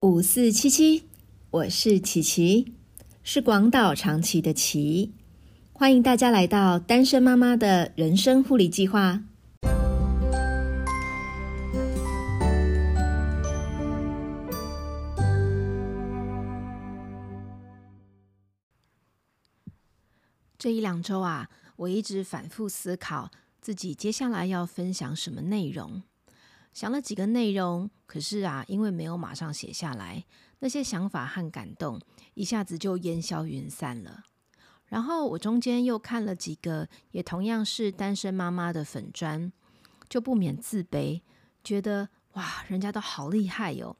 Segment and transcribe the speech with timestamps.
[0.00, 1.08] 五四七七，
[1.50, 2.72] 我是琪琪，
[3.24, 5.12] 是广岛长崎的琪，
[5.72, 9.24] 欢迎大家来到单身妈妈的人生护理计划。
[20.56, 26.04] 这一两周啊，我一直反复思考自己接下来要分享什么内容。
[26.78, 30.24] 想了几个内容，可是啊，因为没有马上写下来，
[30.60, 32.00] 那些想法和感动
[32.34, 34.22] 一下子就烟消云散了。
[34.86, 39.52] 然后我中间又看了几个也同样是单身妈妈的粉砖，
[40.08, 41.20] 就不免自卑，
[41.64, 43.96] 觉得哇，人家都好厉害哟，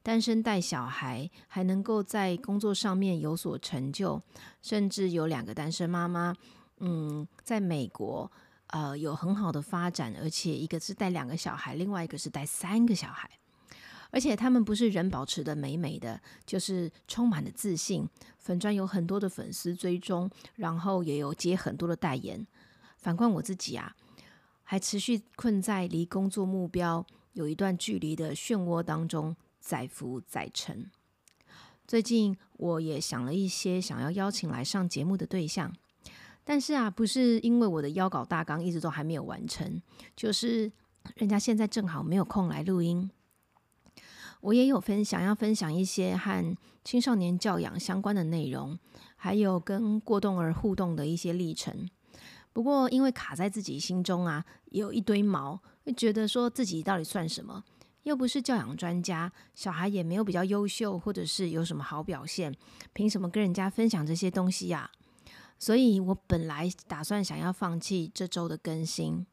[0.00, 4.22] 单身带小孩还能够在工作上面有所成就，
[4.62, 6.36] 甚至有两个单身妈妈，
[6.78, 8.30] 嗯，在美国。
[8.72, 13.28] 呃，有很好的发展，而且一个是带两个小孩，另外一个是带三个小孩，
[14.10, 18.08] 而且他们不是人保持的美美的，就是充满了自信。
[18.38, 22.46] 粉砖有很多的粉丝追踪，然后也有接很多的代言。
[22.96, 23.94] 反观我自己啊，
[24.62, 30.90] 还持续困在离工作目标有一段距离的漩涡当中，载浮载沉。
[31.88, 35.74] 最近我也想了一些想要邀请来上节目的对象。
[36.50, 39.80] 但是啊，不是因为我的邀稿大纲一直都还没有完成，
[40.16, 40.72] 就是
[41.14, 43.08] 人家现在正好没有空来录音。
[44.40, 48.76] 我也有分享要分享一些和青少年教养相关的内容，
[49.14, 51.88] 还有跟过动儿互动的一些历程。
[52.52, 57.62] 不过因为卡在自己心中啊，也有一堆毛，会觉得说自己到底算什么？
[58.02, 62.52] 又不是教养专家，小孩也没有比较优秀，或者是有什么好表现，
[62.92, 64.90] 凭什么跟人家分享这些东西呀？
[65.60, 69.26] 所以我本来打算想要放弃这周的更新，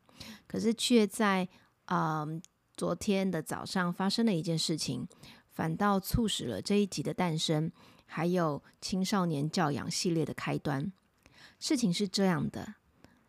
[0.45, 1.47] 可是却在
[1.85, 2.41] 嗯
[2.75, 5.07] 昨天的早上发生了一件事情，
[5.49, 7.71] 反倒促使了这一集的诞生，
[8.05, 10.91] 还有青少年教养系列的开端。
[11.59, 12.75] 事情是这样的，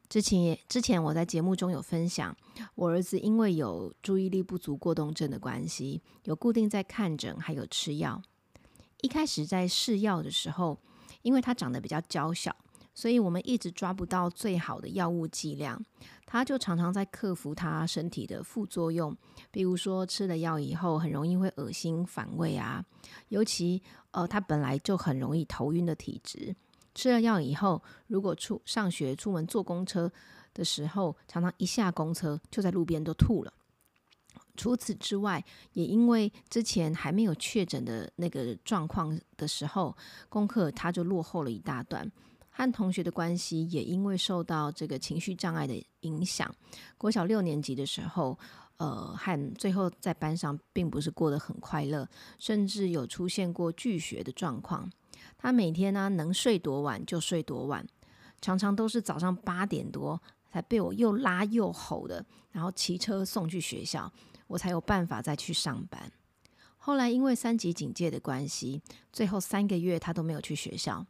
[0.09, 2.37] 之前也之前我在节目中有分享，
[2.75, 8.21] 我儿子因为有注意力不足过动症的关系，有固定在看诊，还有吃药。
[9.03, 10.77] 一开始在试药的时候，
[11.23, 12.55] 因为他长得比较娇小。
[12.99, 15.81] 所以我们一直抓不到最好的药物剂量，
[16.27, 19.17] 他就常常在克服他身体的副作用，
[19.53, 22.85] 比如说吃了药以后很容易会恶心反胃啊，
[23.29, 26.57] 尤其呃他本来就很容易头晕的体质，
[26.93, 30.11] 吃了药以后，如果出上学出门坐公车
[30.53, 33.53] 的时候，常常一下公车就在路边都吐了。
[34.57, 35.45] 除此之外，
[35.75, 39.97] 也因为之前还没有确诊的那个状况的时候，
[40.29, 42.11] 功课他就落后了一大段。
[42.59, 46.53] 和同学的关系也因为受到这个情绪障碍的影响，
[46.97, 48.37] 国小六年级的时候，
[48.79, 54.91] 呃，和最后在班上并不是过得很快乐，甚至有出现过拒学的状况。
[55.37, 57.87] 他每天呢能睡多晚就睡多晚，
[58.41, 60.21] 常常都是早上八点多
[60.51, 64.13] 才被我又拉又吼的，然后骑车送去学校，
[64.49, 66.11] 我才有办法再去上班。
[66.77, 68.83] 后来因为三级警戒的关系，
[69.13, 71.07] 最后三个月他都没有去学校。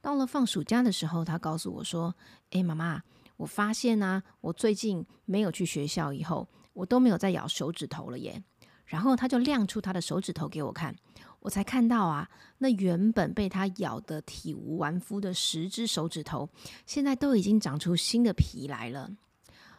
[0.00, 2.14] 到了放暑假的时候，他告诉我说
[2.50, 3.02] ：“诶，妈妈，
[3.36, 8.42] 我发现啊，我最近没有去学校，以后我都没有再咬手指头了耶。”
[8.86, 10.96] 然后他就亮出他的手指头给我看，
[11.40, 16.48] 我才看到啊，那原本被他咬得体无完肤的十只手指头，
[16.86, 19.10] 现在都已经长出新的皮来了。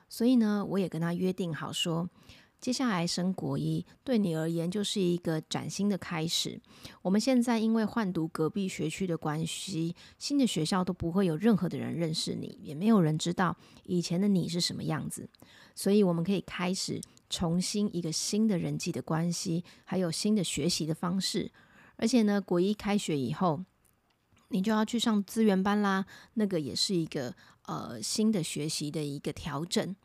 [0.10, 2.08] 所以呢，我也跟他约定好说。
[2.60, 6.60] 接下来升国一，对你而言就是一个崭新的开始。
[7.02, 15.30] 我们现在因为换读隔壁学区的关系，新的学校都不会有任何的人认识你，也没有人知道以前的你是什么样子。
[15.74, 17.00] 所以我们可以开始
[17.30, 21.50] 重新一个新的人际的关系，还有新的学习的方式。
[21.96, 23.64] 而且呢，国一开学以后，
[24.50, 27.34] 你就要去上资源班啦，那个也是一个
[27.68, 29.96] 呃新的学习的一个调整。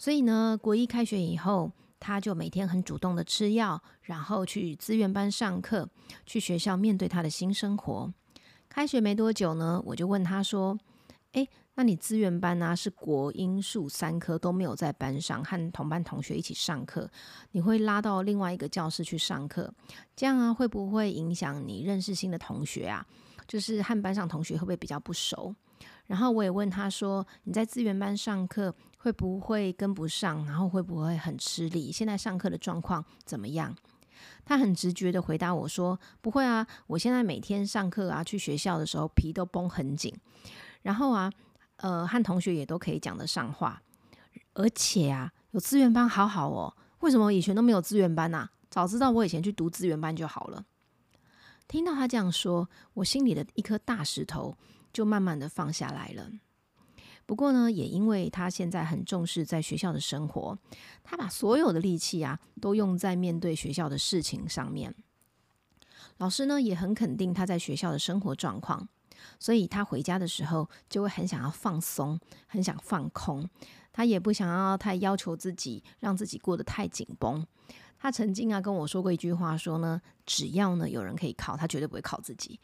[0.00, 5.86] 所以呢，国一开学以后，他就每天很主动的吃药，然后去资源班上课，
[6.24, 8.10] 去学校面对他的新生活。
[8.66, 10.78] 开学没多久呢，我就问他说
[11.32, 12.74] ：“诶，那你资源班呢？
[12.74, 17.10] 是国英数三科都没有在班上和同班同学一起上课，
[17.50, 19.70] 你会拉到另外一个教室去上课，
[20.16, 23.06] 这样啊会不会影响你认识新的同学啊？
[23.46, 25.54] 就是和班上同学会不会比较不熟？”
[26.10, 30.44] 然后我也问他说：“你在资源班上课？”会不会跟不上？
[30.44, 31.92] 然后会不会很吃力？
[31.92, 33.72] 现在上课的状况怎么样？
[34.44, 40.12] 他很直觉的回答我说：“不会啊，我现在每天上课啊，去学校的时候皮都绷很紧，
[40.82, 41.32] 然后啊，
[41.76, 43.80] 呃，和同学也都可以讲得上话，
[44.54, 46.74] 而且啊，有资源班好好哦。
[46.98, 48.48] 为什么以前都没有资源班呐？
[48.68, 50.64] 早知道我以前去读资源班就好了。
[51.68, 54.58] 听到他这样说，我心里的一颗大石头
[54.92, 56.30] 就慢慢的放下来了。
[57.26, 60.58] 不过呢，也因为他现在很重视在学校的生活，
[61.04, 64.94] 他把所有的力气啊都用在面对学校的事情上面。
[66.18, 68.88] 老师呢也很肯定他在学校的生活状况，
[69.38, 73.48] 所以他回家的时候就会很想要放松，很想放空。
[73.92, 77.46] 他也不想要太要求自己，让自己过得太紧绷。
[77.98, 82.58] 他曾经啊跟我说过一句话，说呢，只要呢有人可以靠，他绝对不会靠自己。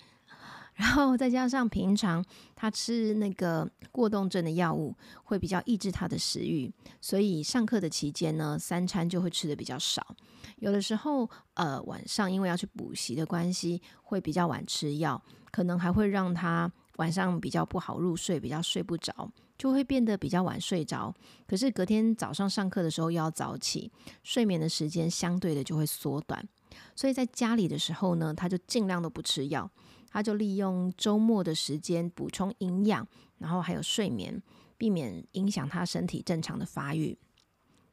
[0.77, 2.25] 然后再加上平常
[2.55, 4.95] 他吃那个过动症的药物，
[5.25, 6.71] 会比较抑制他的食欲，
[7.01, 10.15] 所以上课的期间呢，三餐就会吃的比较少。
[10.59, 15.21] 有的时候，呃，晚上因为要去补习的关系，会比较晚吃药，
[15.51, 21.15] 可能还会让他晚上比较不好入睡，比较睡不着，就会变得比较晚睡着。
[21.47, 23.91] 可是隔天早上上课的时候又要早起，
[24.23, 26.47] 睡眠的时间相对的就会缩短。
[26.95, 29.71] 所以在家里的时候呢，他就尽量都不吃药。
[30.11, 33.07] 他就利用周末的时间补充营养，
[33.39, 34.43] 然后还有睡眠，
[34.79, 37.19] 避免影响他身体正常的发育。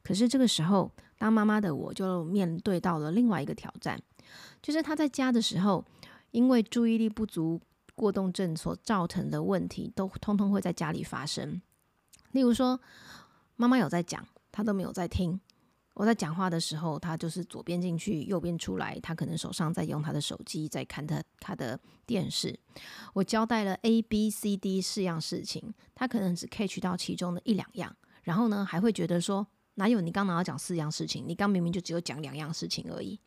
[0.02, 4.00] 可是这个时候，当妈妈的我就面对到了另外一个挑战，
[4.62, 5.84] 就是他在家的时候，
[6.30, 7.60] 因为注意力不足
[7.94, 11.62] 过动症所造成的问题，都通通会在家里发生。
[12.32, 12.80] 例如说，
[13.56, 15.40] 妈妈有在讲，他都没有在听。
[15.94, 18.98] 我在讲话的时候，他就是左边进去，右边出来。
[19.00, 22.58] 他可能手上在用他的手机，在看他他的电视。
[23.12, 27.94] 我交代了 A、B、C、D 四样事情，他可能只 catch 到其中的一两样，
[28.24, 31.24] 然后呢，还会觉得说，哪有你刚拿到讲四样事情？
[31.26, 33.20] 你刚明明就只有讲两样事情而已。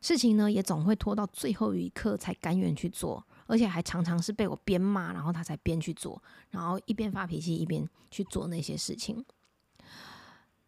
[0.00, 9.24] 事情呢，也总会拖到最后一刻才甘愿去做，而且还常常是被我边骂，然后他才边去做，然后一边发脾气一边去做那些事情。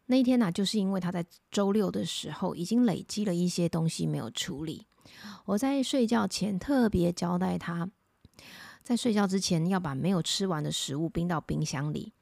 [0.07, 4.87] 那一天呢，就是因为他在周六的时候已经累积了一些东西没有处理。
[5.45, 7.89] 我在睡觉前特别交代他，
[8.83, 12.13] 在睡觉之前要把没有吃完的食物冰到冰箱里，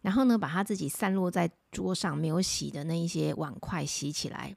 [0.00, 4.56] 然后呢，把他自己散落在桌上没有洗的那一些碗筷洗起来。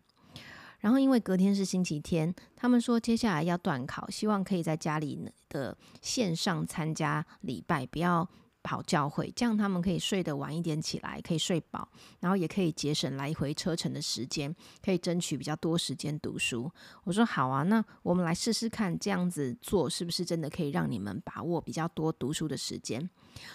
[0.80, 8.30] 然后因为隔天是星期天，他们说接下来要断考，希望可以在家里的线上参加礼拜，不要。
[8.68, 11.88] 跑教会，这样他们可以睡得晚一点起来，可以睡饱，
[12.20, 14.54] 然后也可以节省来回车程的时间，
[14.84, 16.70] 可以争取比较多时间读书。
[17.06, 23.10] 我说好啊，那我们来试试看，这样子做是不是真的可以让你们把握比较多读书的时间？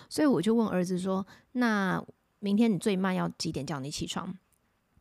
[0.08, 2.02] 所以我就问儿子说：“那
[2.38, 4.34] 明天你最慢要几点叫你起床？”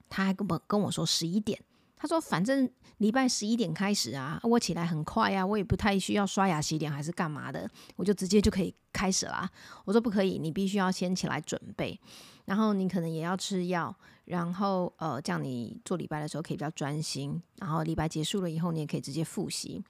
[0.09, 1.57] 他还跟我跟我说十一点。
[2.01, 2.68] 他说：“反正
[2.98, 9.48] 礼拜十一点开始啊，我起来很快啊，我也不太需要刷牙洗脸还是干嘛的，我就直接就可以开始啦。”
[9.86, 12.00] 我说：“不可以，你必须要先起来准备，
[12.45, 13.95] 然后你可能也要吃药，
[14.25, 17.39] 然后呃，这样你做礼拜的时候可以比较专心。
[17.57, 19.83] 然后礼拜结束了以后，你也可以直接复习。”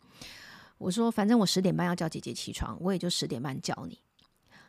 [0.78, 3.98] 我说：“反正我十点半要叫姐姐起床，我也就十点半叫你。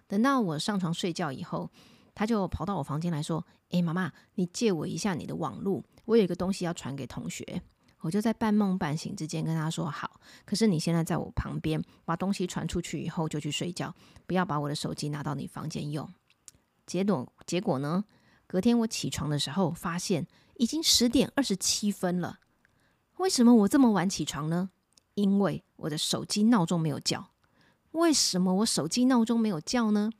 [0.06, 1.68] 等到我上床睡觉以后，
[2.14, 7.62] 他就跑到我房间来说：‘诶，妈妈，你借我一下你的网络。’我有一个东西要传给同学，
[8.00, 10.20] 我就在半梦半醒之间跟他说好。
[10.44, 13.94] 可是你现在在我旁边，把东西传出去以后就去睡觉，
[14.26, 16.08] 不要把我的手机拿到你房间用。
[16.86, 18.04] 结果结果呢？
[18.46, 20.26] 隔天我起床的时候，发现
[20.56, 22.40] 已经十点二十七分了。
[23.18, 24.70] 为什么我这么晚起床呢？
[25.14, 27.30] 因为我的手机闹钟没有叫。
[27.92, 30.10] 为什么我手机闹钟没有叫呢？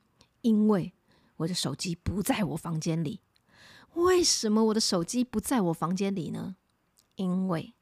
[0.41, 0.95] 因为
[1.43, 3.21] 我的手机不在我房间里。
[3.95, 6.57] 为什么我的手机不在我房间里呢？
[7.17, 7.75] 因为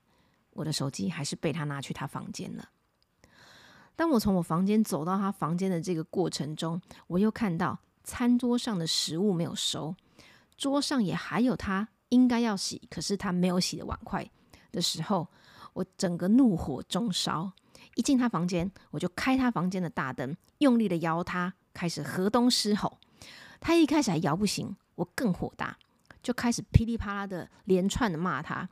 [0.51, 2.71] 我的手机还是被他拿去他房间了。
[3.95, 9.95] 当我从我房间走到他房间的这个过程中，我又看到餐桌上的食物没有收，
[10.57, 14.29] 桌上也还有他应该要洗，可是他没有洗的碗筷
[14.73, 15.29] 的时候，
[15.75, 17.53] 我整个怒火中烧。
[17.95, 22.99] 一进他房间，我就开他房间的大灯，用力的摇他，开始河东狮吼。
[23.61, 25.77] 他一开始还摇不醒，我更火大。
[26.23, 28.69] 就开始噼里啪啦的连串的骂他。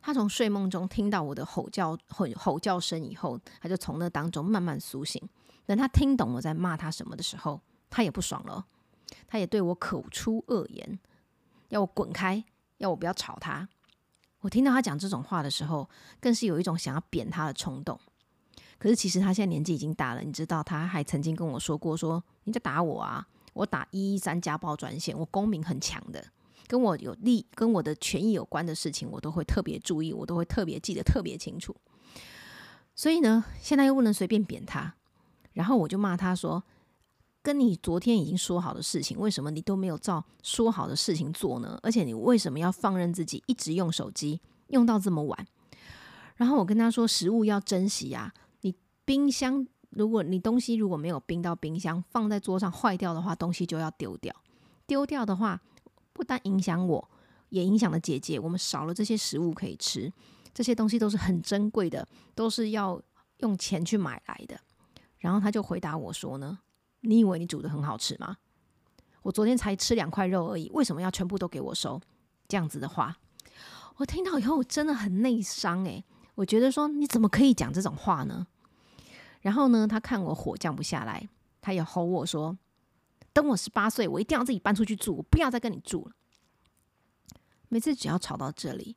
[0.00, 5.20] 他从睡梦中听到我的吼叫吼吼叫声以后，他就从那当中慢慢苏醒。
[5.66, 8.64] 等他听懂我在骂他什么的时候，他也不爽了，
[9.26, 10.98] 他也对我口出恶言，
[11.70, 12.44] 要我滚开，
[12.78, 13.68] 要我不要吵他。
[14.40, 15.90] 我听到他讲这种话的时候，
[16.20, 17.98] 更是有一种想要扁他的冲动。
[18.78, 23.26] 可是其实他现在年纪已经大了，你知道，他还曾经跟我说过：“说你在打我啊，
[23.56, 26.24] 我打一一三家暴专线，我公民很强的。”
[26.68, 31.74] 跟我有利、跟我的权益有关的事情，我都会特别注意，我都会特别记得特别清楚。
[32.92, 34.96] 所以呢，现在又不能随便扁他，
[35.52, 36.64] 然后我就骂他说
[37.40, 41.78] ：“跟你昨天已经说好的事情，为什么你都没有照说好的事情做呢？
[41.84, 45.46] 而且你为什么要放任自己一直用手机，用到这么晚。
[46.34, 49.64] 然后我跟他说，食物要珍惜啊，你冰箱
[49.96, 54.34] 如果你东西如果没有冰到冰箱，放在桌上坏掉的话，东西就要丢掉。
[54.86, 55.58] 丢掉的话，
[56.12, 57.10] 不但影响我，
[57.48, 58.38] 也影响了姐姐。
[58.38, 60.12] 我们少了这些食物可以吃，
[60.52, 63.00] 这些东西都是很珍贵的，都是要
[63.38, 64.60] 用钱去买来的。
[65.18, 66.58] 然后他就回答我说呢
[67.00, 68.36] ：“你以为你煮的很好吃吗？
[69.22, 71.98] 我昨天才吃两块肉而已，为什么要全部都给我收？”
[72.46, 73.16] 这样子的话，
[73.96, 78.46] 我听到以后真的很内伤诶，我觉得说你怎么可以讲这种话呢？
[79.46, 81.28] 然后呢，他看我火降不下来，
[81.60, 82.58] 他也吼我说
[83.32, 86.12] ：“等我十八岁，我一定要自己搬出去住，我不要再跟你住了。”
[87.70, 88.96] 每次只要吵到这里，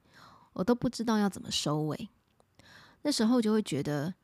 [0.53, 2.10] 我都不知道要怎么收尾。
[3.03, 4.15] 那时候就会觉得。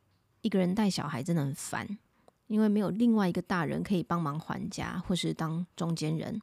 [0.41, 1.97] 一个人带小孩真的很烦，
[2.45, 6.39] 因为没有另外一个大人可以帮忙还家或是当中间人。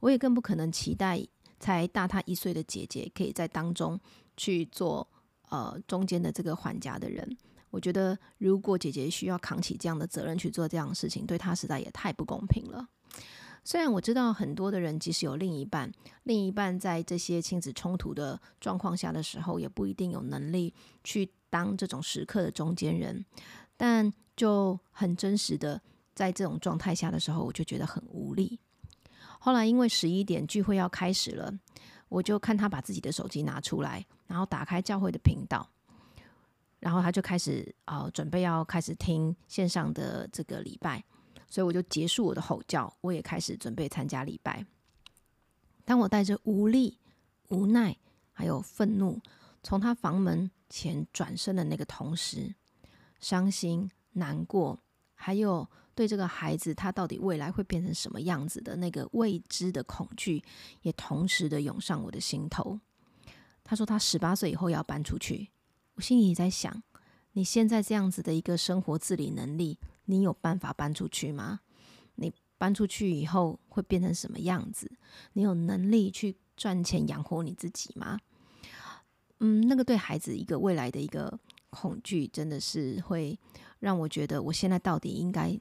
[0.00, 1.22] 我也更不可能期待
[1.60, 4.00] 才大他一岁的姐姐可以在当中
[4.34, 5.06] 去做
[5.50, 7.36] 呃中间的这个还家的人。
[7.74, 12.88] 我觉得如果姐姐需要扛起这样的责任去做这样的事情，对她实在也太不公平了。
[13.64, 15.90] 虽然我知道很多的人即使有另一半，
[16.22, 21.30] 另一半在这些亲子冲突的状况下的时候，也不一定有能力去。
[21.50, 23.24] 当这种时刻的中间人，
[23.76, 25.80] 但就很真实的
[26.12, 28.58] 在这种状态下的时候，我就觉得很无力。
[29.38, 31.56] 后来因为十一点聚会要开始了，
[32.08, 35.70] 我就看他把自己的手机拿出来，然后打开教会的频道，
[36.84, 41.02] 然后他就开始呃准备要开始听线上的这个礼拜，
[41.48, 44.64] 所以我就结束我的吼叫，我也开始准备参加礼拜。
[45.84, 46.98] 当我带着无力、
[47.48, 47.96] 无奈
[48.32, 49.18] 还有愤怒
[49.62, 50.50] 从他房门。
[50.70, 52.52] 前转身的那个同时，
[53.20, 54.76] 伤心、难过，
[55.14, 60.42] 还有对这个孩子他到底未来会变成什么样子的那个未知的恐惧，
[60.82, 62.80] 也同时的涌上我的心头。
[63.62, 65.48] 他说他十八岁以后要搬出去，
[65.94, 66.82] 我心里在想，
[67.32, 71.60] 你现在这样子的一个生活自理能力，你有办法搬出去吗？
[72.16, 74.90] 你搬出去以后会变成什么样子？
[75.34, 78.18] 你有能力去赚钱养活你自己吗？
[79.40, 81.38] 嗯，那个对孩子一个未来的一个
[81.70, 83.38] 恐惧，真的是会
[83.80, 85.58] 让我觉得，我现在到底应该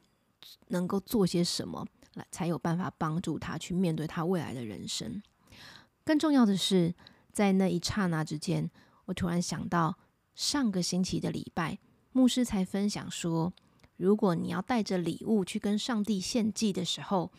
[0.68, 5.22] 能够做些什么，来才有办法帮助他去面对他未来的人生。
[6.04, 6.94] 更重要的是，
[7.32, 8.70] 在那一刹那之间，
[9.06, 9.98] 我突然想到，
[10.36, 11.78] 上个星期的礼拜，
[12.12, 13.54] 牧师才分享说，
[13.98, 17.32] 如果你要带着礼物去跟上帝献祭的时候，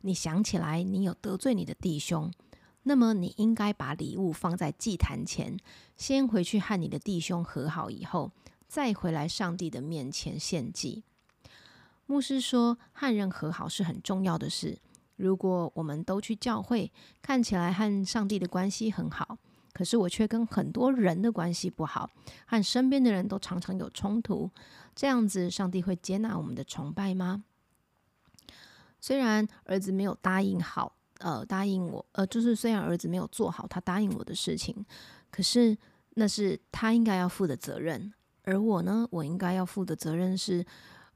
[0.00, 2.30] 你想起来你有得罪你的弟兄。
[2.82, 5.56] 那么你应该把礼物放在祭坛前，
[5.96, 8.32] 先回去和你的弟兄和好以后，
[8.66, 11.04] 再回来上帝的面前献祭。
[12.06, 14.78] 牧师说，和人和好是很重要的事。
[15.16, 16.90] 如果我们都去教会，
[17.20, 19.36] 看起来和上帝的关系很好，
[19.72, 22.10] 可是我却跟很多人的关系不好，
[22.46, 24.50] 和身边的人都常常有冲突，
[24.94, 27.44] 这样子，上帝会接纳我们的崇拜吗？
[29.00, 30.94] 虽然儿子没有答应好。
[31.22, 34.74] 呃，答应我，呃，就是虽然儿子没有做好他答应我的事情，
[35.30, 35.76] 可是
[36.14, 38.10] 那是他应该要负的责任。
[38.44, 40.64] 而我呢，我应该要负的责任是，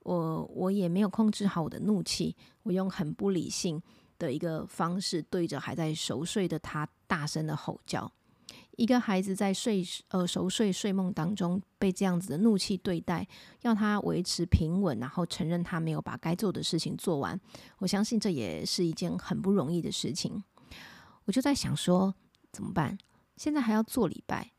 [0.00, 3.82] 我我也没有控制好我的怒气，我用很不理性
[4.18, 8.12] 的一个方式对着还在熟睡的他大声的吼叫。
[8.76, 13.26] 一个孩子在睡呃熟睡睡梦当中被这样子的怒气对待，
[13.62, 17.40] 要他维持平稳，然后承认他没有把该做的事情做完，
[17.78, 20.43] 我相信这也是一件很不容易的事情。
[21.25, 22.14] 我就在想说
[22.50, 22.99] 怎么办？
[23.37, 24.52] 现在还要做礼拜，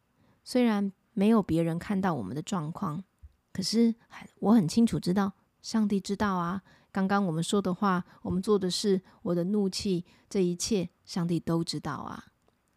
[0.43, 3.03] 虽然没有别人看到我们的状况，
[3.51, 3.93] 可是
[4.39, 6.61] 我很清楚知道上帝知道啊。
[6.91, 12.25] 刚刚我们说的话，我们做的事，我的怒气，这一切，上帝都知道啊。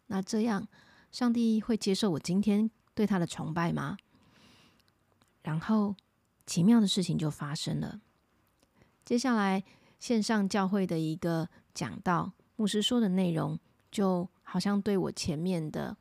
[0.07, 0.67] 那这样。
[1.11, 3.97] 上帝会接受我今天对他的崇拜吗？
[5.41, 5.95] 然后
[6.45, 8.01] 奇妙的事情就发生了。
[9.03, 9.63] 接下来
[9.99, 13.57] 线上教会的一个讲道，牧师说的内容，
[13.91, 15.97] 就好像对我前面的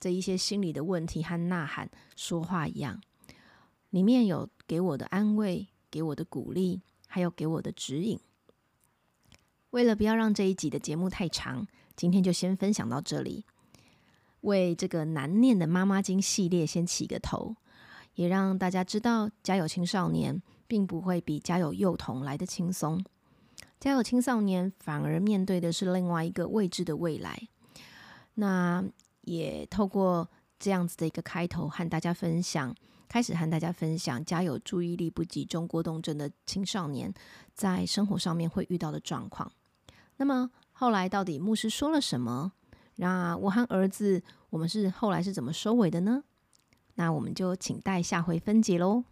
[0.00, 3.00] 这一些心理的问题和呐喊说话一样。
[3.90, 8.18] 里面有给我的安慰，给我的鼓励，还有给我的指引。
[9.70, 13.44] 为了不要让这一集的节目太长，今天就先分享到这里。
[14.42, 17.56] 为这个难念的妈妈经系列先起个头，
[18.14, 23.04] 也让大家知道，家有青少年并不会比家有幼童来的轻松。
[23.78, 27.48] 家有青少年反而面对的是另外一个未知的未来。
[28.34, 28.84] 那
[29.22, 30.28] 也透过
[30.58, 32.74] 这样子的一个开头，和大家分享，
[33.08, 37.12] 开始和大家分享家有注意力不集中过动症的青少年
[37.52, 39.50] 在生活上面会遇到的状况。
[40.16, 42.52] 那么后来到底牧师说了什么？
[42.96, 44.22] 那我和儿子。
[44.50, 46.22] 我们是后来是怎么收尾的呢？
[46.94, 49.04] 那我们就请待下回分解喽。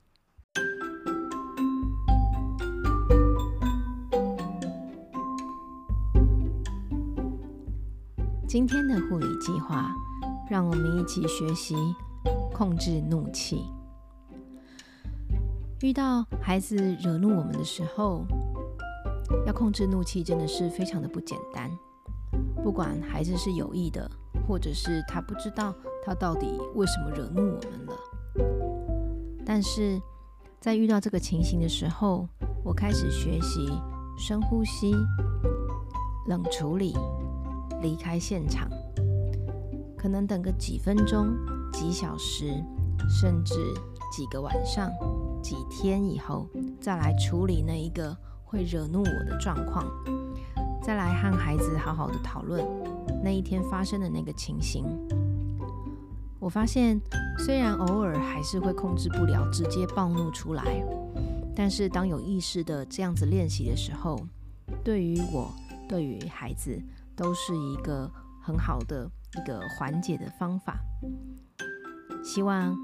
[8.48, 9.90] 今天的护理计划，
[10.48, 11.74] 让我们一起学习
[12.54, 13.66] 控制怒气。
[15.82, 18.24] 遇到孩子惹怒我们的时候，
[19.44, 21.68] 要控制怒气真的是非常的不简单。
[22.64, 24.10] 不管孩子是有意的，
[24.48, 30.00] 或者是他不知道他到底为什么惹怒我们了，但是
[30.58, 32.26] 在遇到这个情形的时候，
[32.64, 33.68] 我开始学习
[34.16, 34.94] 深呼吸、
[36.26, 36.94] 冷处理。
[37.82, 38.66] 离开现场，
[39.94, 41.36] 可能等个几分钟、
[41.70, 42.64] 几小时，
[43.10, 43.54] 甚至
[44.10, 44.90] 几个晚上、
[45.42, 46.48] 几天以后，
[46.80, 49.84] 再来处理那一个会惹怒我的状况，
[50.84, 52.62] 再来和孩子好好的讨论
[53.22, 54.84] 那一天发生的那个情形。
[56.38, 57.00] 我发现，
[57.38, 60.62] 虽然偶尔还是会控制不了直接暴怒出来，
[61.56, 64.20] 但是当有意识的这样子练习的时候，
[64.84, 65.50] 对于我，
[65.88, 66.78] 对于孩子。
[67.16, 68.10] 都是一个
[68.42, 70.80] 很好的一个缓解的方法。
[72.24, 72.76] 希望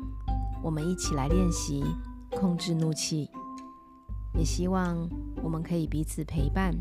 [0.62, 1.82] 我们一起来练习
[2.30, 3.28] 控制怒气，
[4.38, 4.96] 也希望
[5.42, 6.72] 我们可以彼此陪伴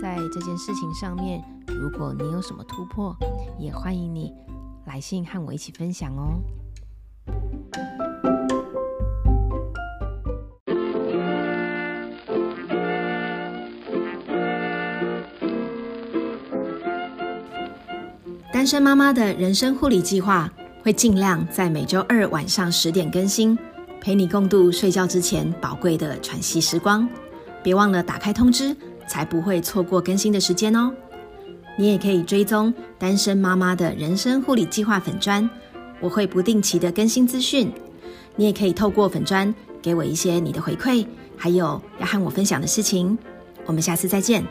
[0.00, 1.42] 在这件事情上面。
[1.66, 3.14] 如果你有什么突破，
[3.58, 4.32] 也欢迎你
[4.86, 6.40] 来信和我一起分享哦。
[18.52, 20.50] 单身妈妈的人生护理计划
[20.82, 23.56] 会尽量在每周二晚上十点更新，
[24.00, 27.08] 陪你共度睡觉之前宝贵的喘息时光。
[27.62, 28.74] 别忘了打开通知，
[29.06, 30.92] 才不会错过更新的时间哦。
[31.78, 35.48] 你也可以追踪单身妈妈的人生护理计划粉砖，
[36.00, 37.70] 我会不定期的更新资讯。
[38.34, 43.16] 你也可以透过粉砖给我一些你的回馈，还有要和我分享的事情。
[43.64, 44.44] 我们下次再见。